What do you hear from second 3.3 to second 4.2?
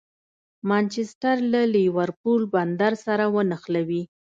ونښلوي.